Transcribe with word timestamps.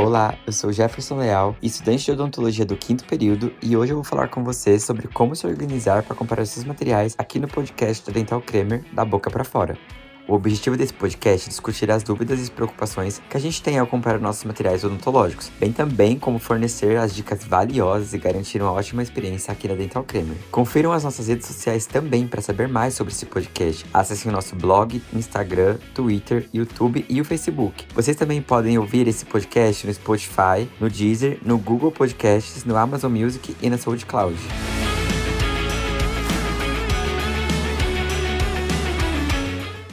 Olá, 0.00 0.38
eu 0.46 0.52
sou 0.52 0.72
Jefferson 0.72 1.16
Leal, 1.16 1.56
estudante 1.60 2.04
de 2.04 2.12
odontologia 2.12 2.64
do 2.64 2.76
quinto 2.76 3.04
período, 3.04 3.52
e 3.60 3.76
hoje 3.76 3.90
eu 3.90 3.96
vou 3.96 4.04
falar 4.04 4.28
com 4.28 4.44
você 4.44 4.78
sobre 4.78 5.08
como 5.08 5.34
se 5.34 5.44
organizar 5.44 6.04
para 6.04 6.14
comprar 6.14 6.46
seus 6.46 6.64
materiais 6.64 7.16
aqui 7.18 7.40
no 7.40 7.48
podcast 7.48 8.06
da 8.06 8.12
Dental 8.12 8.40
Kramer, 8.40 8.84
da 8.92 9.04
boca 9.04 9.28
para 9.28 9.42
fora. 9.42 9.76
O 10.28 10.34
objetivo 10.34 10.76
desse 10.76 10.92
podcast 10.92 11.46
é 11.46 11.48
discutir 11.48 11.90
as 11.90 12.02
dúvidas 12.02 12.46
e 12.46 12.50
preocupações 12.50 13.18
que 13.30 13.36
a 13.38 13.40
gente 13.40 13.62
tem 13.62 13.78
ao 13.78 13.86
comprar 13.86 14.20
nossos 14.20 14.44
materiais 14.44 14.84
odontológicos, 14.84 15.50
bem 15.58 15.72
também 15.72 16.18
como 16.18 16.38
fornecer 16.38 16.98
as 16.98 17.14
dicas 17.14 17.42
valiosas 17.44 18.12
e 18.12 18.18
garantir 18.18 18.60
uma 18.60 18.70
ótima 18.70 19.02
experiência 19.02 19.50
aqui 19.50 19.66
na 19.66 19.74
Dental 19.74 20.04
Kramer. 20.04 20.36
Confiram 20.50 20.92
as 20.92 21.02
nossas 21.02 21.28
redes 21.28 21.46
sociais 21.46 21.86
também 21.86 22.28
para 22.28 22.42
saber 22.42 22.68
mais 22.68 22.92
sobre 22.92 23.14
esse 23.14 23.24
podcast. 23.24 23.86
Acessem 23.94 24.30
o 24.30 24.34
nosso 24.34 24.54
blog, 24.54 25.02
Instagram, 25.14 25.78
Twitter, 25.94 26.46
YouTube 26.52 27.06
e 27.08 27.22
o 27.22 27.24
Facebook. 27.24 27.86
Vocês 27.94 28.14
também 28.14 28.42
podem 28.42 28.76
ouvir 28.76 29.08
esse 29.08 29.24
podcast 29.24 29.86
no 29.86 29.94
Spotify, 29.94 30.68
no 30.78 30.90
Deezer, 30.90 31.38
no 31.42 31.56
Google 31.56 31.90
Podcasts, 31.90 32.66
no 32.66 32.76
Amazon 32.76 33.10
Music 33.10 33.56
e 33.62 33.70
na 33.70 33.78
SoundCloud. 33.78 34.38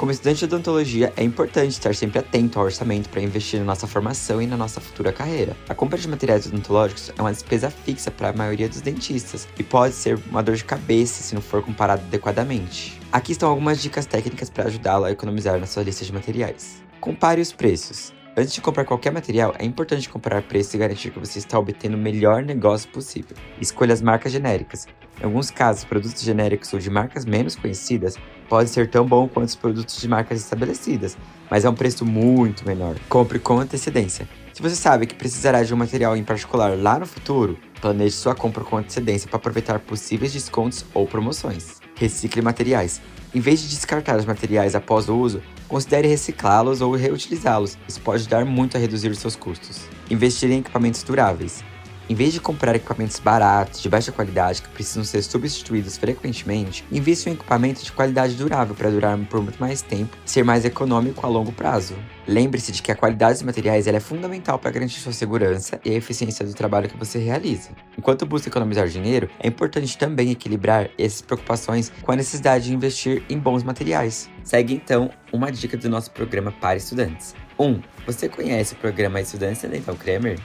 Como 0.05 0.11
estudante 0.11 0.37
de 0.37 0.45
odontologia, 0.45 1.11
é 1.17 1.23
importante 1.23 1.71
estar 1.71 1.95
sempre 1.95 2.19
atento 2.19 2.59
ao 2.59 2.65
orçamento 2.65 3.09
para 3.09 3.23
investir 3.23 3.59
na 3.59 3.65
nossa 3.65 3.87
formação 3.87 4.39
e 4.39 4.45
na 4.45 4.55
nossa 4.55 4.79
futura 4.79 5.11
carreira. 5.11 5.57
A 5.67 5.73
compra 5.73 5.97
de 5.97 6.07
materiais 6.07 6.45
odontológicos 6.45 7.11
é 7.17 7.19
uma 7.19 7.31
despesa 7.31 7.71
fixa 7.71 8.11
para 8.11 8.29
a 8.29 8.33
maioria 8.33 8.69
dos 8.69 8.81
dentistas 8.81 9.47
e 9.57 9.63
pode 9.63 9.95
ser 9.95 10.19
uma 10.29 10.43
dor 10.43 10.57
de 10.57 10.63
cabeça 10.63 11.23
se 11.23 11.33
não 11.33 11.41
for 11.41 11.63
comparado 11.63 12.03
adequadamente. 12.03 13.01
Aqui 13.11 13.31
estão 13.31 13.49
algumas 13.49 13.81
dicas 13.81 14.05
técnicas 14.05 14.47
para 14.47 14.65
ajudá-lo 14.65 15.05
a 15.05 15.11
economizar 15.11 15.59
na 15.59 15.65
sua 15.65 15.81
lista 15.81 16.05
de 16.05 16.13
materiais. 16.13 16.83
Compare 17.01 17.41
os 17.41 17.51
preços. 17.51 18.13
Antes 18.37 18.53
de 18.53 18.61
comprar 18.61 18.85
qualquer 18.85 19.11
material, 19.11 19.55
é 19.57 19.65
importante 19.65 20.07
comparar 20.07 20.43
preços 20.43 20.75
e 20.75 20.77
garantir 20.77 21.09
que 21.09 21.19
você 21.19 21.39
está 21.39 21.57
obtendo 21.57 21.97
o 21.97 21.99
melhor 21.99 22.43
negócio 22.43 22.87
possível. 22.89 23.35
Escolha 23.59 23.93
as 23.93 24.03
marcas 24.03 24.31
genéricas. 24.31 24.85
Em 25.19 25.23
alguns 25.23 25.49
casos, 25.49 25.83
produtos 25.83 26.21
genéricos 26.21 26.71
ou 26.73 26.79
de 26.79 26.91
marcas 26.91 27.25
menos 27.25 27.55
conhecidas 27.55 28.17
podem 28.49 28.67
ser 28.67 28.89
tão 28.89 29.05
bom 29.05 29.27
quanto 29.27 29.49
os 29.49 29.55
produtos 29.55 29.99
de 29.99 30.07
marcas 30.07 30.39
estabelecidas, 30.39 31.17
mas 31.49 31.65
é 31.65 31.69
um 31.69 31.73
preço 31.73 32.05
muito 32.05 32.65
menor. 32.65 32.95
Compre 33.09 33.39
com 33.39 33.59
antecedência. 33.59 34.27
Se 34.53 34.61
você 34.61 34.75
sabe 34.75 35.05
que 35.05 35.15
precisará 35.15 35.63
de 35.63 35.73
um 35.73 35.77
material 35.77 36.15
em 36.15 36.23
particular 36.23 36.77
lá 36.77 36.97
no 36.97 37.05
futuro, 37.05 37.57
planeje 37.81 38.15
sua 38.15 38.33
compra 38.33 38.63
com 38.63 38.77
antecedência 38.77 39.27
para 39.27 39.37
aproveitar 39.37 39.79
possíveis 39.79 40.31
descontos 40.31 40.85
ou 40.93 41.05
promoções. 41.05 41.81
Recicle 41.95 42.41
materiais. 42.41 43.01
Em 43.33 43.41
vez 43.41 43.59
de 43.59 43.67
descartar 43.67 44.17
os 44.17 44.25
materiais 44.25 44.75
após 44.75 45.09
o 45.09 45.17
uso, 45.17 45.41
considere 45.67 46.07
reciclá-los 46.07 46.79
ou 46.79 46.95
reutilizá-los. 46.95 47.77
Isso 47.85 47.99
pode 47.99 48.21
ajudar 48.21 48.45
muito 48.45 48.77
a 48.77 48.79
reduzir 48.79 49.09
os 49.09 49.19
seus 49.19 49.35
custos. 49.35 49.81
Investir 50.09 50.49
em 50.51 50.59
equipamentos 50.59 51.03
duráveis. 51.03 51.61
Em 52.07 52.13
vez 52.13 52.33
de 52.33 52.39
comprar 52.39 52.75
equipamentos 52.75 53.19
baratos, 53.19 53.81
de 53.81 53.89
baixa 53.89 54.11
qualidade, 54.11 54.61
que 54.61 54.69
precisam 54.69 55.03
ser 55.03 55.23
substituídos 55.23 55.97
frequentemente, 55.97 56.85
invista 56.91 57.29
em 57.29 57.33
um 57.33 57.35
equipamento 57.35 57.83
de 57.83 57.91
qualidade 57.91 58.35
durável 58.35 58.75
para 58.75 58.91
durar 58.91 59.17
por 59.25 59.41
muito 59.41 59.59
mais 59.59 59.81
tempo 59.81 60.15
e 60.23 60.29
ser 60.29 60.43
mais 60.43 60.65
econômico 60.65 61.25
a 61.25 61.29
longo 61.29 61.51
prazo. 61.51 61.95
Lembre-se 62.27 62.71
de 62.71 62.83
que 62.83 62.91
a 62.91 62.95
qualidade 62.95 63.33
dos 63.33 63.43
materiais 63.43 63.87
é 63.87 63.99
fundamental 63.99 64.59
para 64.59 64.69
garantir 64.69 64.99
sua 64.99 65.13
segurança 65.13 65.79
e 65.83 65.89
a 65.89 65.93
eficiência 65.95 66.45
do 66.45 66.53
trabalho 66.53 66.87
que 66.87 66.97
você 66.97 67.17
realiza. 67.17 67.69
Enquanto 67.97 68.25
busca 68.25 68.49
economizar 68.49 68.87
dinheiro, 68.87 69.27
é 69.39 69.47
importante 69.47 69.97
também 69.97 70.29
equilibrar 70.29 70.89
essas 70.99 71.21
preocupações 71.21 71.91
com 72.03 72.11
a 72.11 72.15
necessidade 72.15 72.65
de 72.65 72.73
investir 72.73 73.23
em 73.27 73.39
bons 73.39 73.63
materiais. 73.63 74.29
Segue 74.43 74.75
então 74.75 75.09
uma 75.33 75.51
dica 75.51 75.75
do 75.75 75.89
nosso 75.89 76.11
programa 76.11 76.51
para 76.51 76.77
estudantes. 76.77 77.33
1. 77.57 77.65
Um, 77.65 77.81
você 78.05 78.29
conhece 78.29 78.73
o 78.73 78.77
programa 78.77 79.21
Estudantes 79.21 79.61
Dental 79.63 79.95
Kramer? 79.95 80.39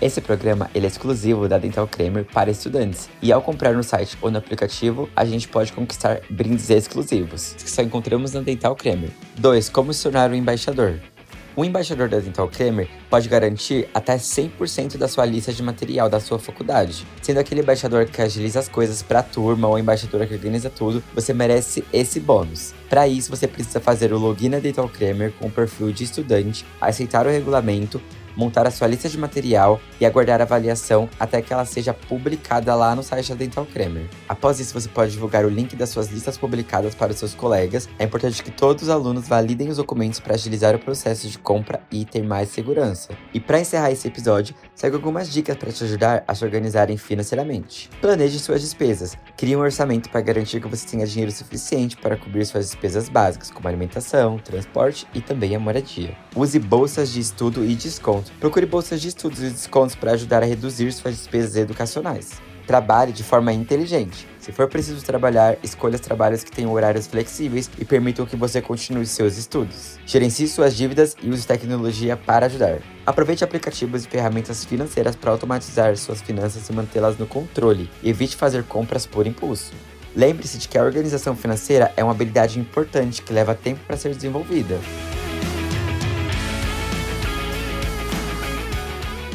Esse 0.00 0.20
programa 0.22 0.70
ele 0.74 0.86
é 0.86 0.88
exclusivo 0.88 1.46
da 1.46 1.58
Dental 1.58 1.86
Kramer 1.86 2.24
para 2.24 2.50
estudantes. 2.50 3.10
E 3.20 3.30
ao 3.30 3.42
comprar 3.42 3.74
no 3.74 3.82
site 3.82 4.16
ou 4.22 4.30
no 4.30 4.38
aplicativo, 4.38 5.10
a 5.14 5.26
gente 5.26 5.46
pode 5.46 5.74
conquistar 5.74 6.20
brindes 6.30 6.70
exclusivos, 6.70 7.54
que 7.58 7.70
só 7.70 7.82
encontramos 7.82 8.32
na 8.32 8.40
Dental 8.40 8.74
Kramer. 8.74 9.10
2. 9.36 9.68
Como 9.68 9.92
se 9.92 10.02
tornar 10.02 10.30
um 10.30 10.34
embaixador. 10.34 10.98
O 11.54 11.64
embaixador 11.64 12.08
da 12.08 12.18
Dental 12.18 12.48
Kramer 12.48 12.88
pode 13.10 13.28
garantir 13.28 13.88
até 13.92 14.16
100% 14.16 14.96
da 14.96 15.06
sua 15.06 15.26
lista 15.26 15.52
de 15.52 15.62
material 15.62 16.08
da 16.08 16.18
sua 16.18 16.38
faculdade. 16.38 17.04
Sendo 17.20 17.38
aquele 17.38 17.60
embaixador 17.60 18.06
que 18.06 18.22
agiliza 18.22 18.60
as 18.60 18.68
coisas 18.68 19.02
para 19.02 19.18
a 19.18 19.22
turma 19.22 19.68
ou 19.68 19.78
embaixadora 19.78 20.26
que 20.26 20.32
organiza 20.32 20.70
tudo, 20.70 21.02
você 21.14 21.34
merece 21.34 21.84
esse 21.92 22.20
bônus. 22.20 22.72
Para 22.88 23.06
isso, 23.06 23.28
você 23.28 23.46
precisa 23.46 23.80
fazer 23.80 24.12
o 24.12 24.18
login 24.18 24.48
na 24.48 24.60
Dental 24.60 24.88
Kramer 24.88 25.32
com 25.38 25.48
o 25.48 25.50
perfil 25.50 25.92
de 25.92 26.04
estudante, 26.04 26.64
aceitar 26.80 27.26
o 27.26 27.30
regulamento, 27.30 28.00
montar 28.36 28.66
a 28.66 28.70
sua 28.70 28.86
lista 28.86 29.08
de 29.08 29.18
material 29.18 29.80
e 30.00 30.06
aguardar 30.06 30.40
a 30.40 30.44
avaliação 30.44 31.08
até 31.18 31.42
que 31.42 31.52
ela 31.52 31.64
seja 31.64 31.92
publicada 31.92 32.74
lá 32.74 32.94
no 32.94 33.02
site 33.02 33.30
da 33.30 33.34
Dental 33.34 33.66
Kramer. 33.66 34.08
Após 34.28 34.60
isso, 34.60 34.72
você 34.72 34.88
pode 34.88 35.12
divulgar 35.12 35.44
o 35.44 35.48
link 35.48 35.76
das 35.76 35.90
suas 35.90 36.08
listas 36.10 36.38
publicadas 36.38 36.94
para 36.94 37.12
os 37.12 37.18
seus 37.18 37.34
colegas. 37.34 37.88
É 37.98 38.04
importante 38.04 38.42
que 38.42 38.50
todos 38.50 38.84
os 38.84 38.88
alunos 38.88 39.28
validem 39.28 39.68
os 39.68 39.76
documentos 39.76 40.20
para 40.20 40.34
agilizar 40.34 40.74
o 40.74 40.78
processo 40.78 41.28
de 41.28 41.38
compra 41.38 41.80
e 41.90 42.04
ter 42.04 42.22
mais 42.22 42.48
segurança. 42.48 43.10
E 43.32 43.40
para 43.40 43.60
encerrar 43.60 43.90
esse 43.90 44.08
episódio, 44.08 44.54
segue 44.74 44.96
algumas 44.96 45.30
dicas 45.30 45.56
para 45.56 45.72
te 45.72 45.84
ajudar 45.84 46.24
a 46.26 46.34
se 46.34 46.44
organizarem 46.44 46.96
financeiramente. 46.96 47.90
Planeje 48.00 48.38
suas 48.38 48.60
despesas. 48.60 49.16
Crie 49.36 49.56
um 49.56 49.60
orçamento 49.60 50.08
para 50.10 50.20
garantir 50.20 50.60
que 50.60 50.68
você 50.68 50.86
tenha 50.86 51.06
dinheiro 51.06 51.32
suficiente 51.32 51.96
para 51.96 52.16
cobrir 52.16 52.44
suas 52.44 52.66
despesas 52.66 53.08
básicas, 53.08 53.50
como 53.50 53.68
alimentação, 53.68 54.38
transporte 54.38 55.06
e 55.14 55.20
também 55.20 55.54
a 55.54 55.58
moradia. 55.58 56.16
Use 56.34 56.58
bolsas 56.58 57.10
de 57.10 57.20
estudo 57.20 57.64
e 57.64 57.74
desconto 57.74 58.19
desconto. 58.20 58.32
Procure 58.38 58.66
bolsas 58.66 59.00
de 59.00 59.08
estudos 59.08 59.40
e 59.40 59.50
descontos 59.50 59.94
para 59.94 60.12
ajudar 60.12 60.42
a 60.42 60.46
reduzir 60.46 60.92
suas 60.92 61.16
despesas 61.16 61.56
educacionais. 61.56 62.40
Trabalhe 62.66 63.12
de 63.12 63.24
forma 63.24 63.52
inteligente. 63.52 64.28
Se 64.38 64.52
for 64.52 64.68
preciso 64.68 65.04
trabalhar, 65.04 65.56
escolha 65.62 65.96
os 65.96 66.00
trabalhos 66.00 66.44
que 66.44 66.52
tenham 66.52 66.72
horários 66.72 67.08
flexíveis 67.08 67.68
e 67.78 67.84
permitam 67.84 68.24
que 68.24 68.36
você 68.36 68.62
continue 68.62 69.04
seus 69.06 69.36
estudos. 69.36 69.98
Gerencie 70.06 70.46
suas 70.46 70.76
dívidas 70.76 71.16
e 71.20 71.28
use 71.30 71.46
tecnologia 71.46 72.16
para 72.16 72.46
ajudar. 72.46 72.78
Aproveite 73.04 73.42
aplicativos 73.42 74.04
e 74.04 74.08
ferramentas 74.08 74.64
financeiras 74.64 75.16
para 75.16 75.32
automatizar 75.32 75.96
suas 75.96 76.22
finanças 76.22 76.68
e 76.68 76.72
mantê-las 76.72 77.18
no 77.18 77.26
controle. 77.26 77.90
Evite 78.04 78.36
fazer 78.36 78.62
compras 78.64 79.04
por 79.04 79.26
impulso. 79.26 79.72
Lembre-se 80.14 80.58
de 80.58 80.68
que 80.68 80.78
a 80.78 80.84
organização 80.84 81.34
financeira 81.34 81.92
é 81.96 82.04
uma 82.04 82.12
habilidade 82.12 82.58
importante 82.58 83.22
que 83.22 83.32
leva 83.32 83.54
tempo 83.54 83.80
para 83.84 83.96
ser 83.96 84.14
desenvolvida. 84.14 84.78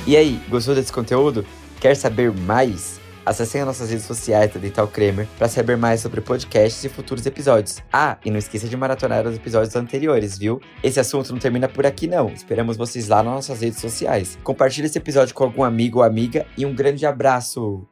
E 0.08 0.16
aí, 0.16 0.40
gostou 0.50 0.76
desse 0.76 0.94
conteúdo? 0.94 1.44
Quer 1.82 1.96
saber 1.96 2.32
mais? 2.32 3.00
Acesse 3.26 3.58
as 3.58 3.66
nossas 3.66 3.90
redes 3.90 4.06
sociais 4.06 4.54
da 4.54 4.60
Dental 4.60 4.88
Kramer 4.88 5.28
para 5.36 5.48
saber 5.48 5.76
mais 5.76 6.00
sobre 6.00 6.22
podcasts 6.22 6.84
e 6.84 6.90
futuros 6.90 7.26
episódios. 7.26 7.80
Ah, 7.92 8.16
e 8.24 8.30
não 8.30 8.38
esqueça 8.38 8.68
de 8.68 8.78
maratonar 8.78 9.26
os 9.26 9.36
episódios 9.36 9.76
anteriores, 9.76 10.38
viu? 10.38 10.62
Esse 10.84 11.00
assunto 11.00 11.32
não 11.32 11.40
termina 11.40 11.68
por 11.68 11.88
aqui 11.88 12.06
não. 12.06 12.30
Esperamos 12.30 12.78
vocês 12.78 13.08
lá 13.08 13.24
nas 13.24 13.34
nossas 13.34 13.62
redes 13.62 13.80
sociais. 13.80 14.38
Compartilhe 14.44 14.86
esse 14.86 15.00
episódio 15.00 15.34
com 15.34 15.44
algum 15.44 15.64
amigo 15.64 15.98
ou 15.98 16.06
amiga 16.06 16.46
e 16.56 16.68
um 16.68 16.76
grande 16.76 17.04
abraço. 17.04 17.88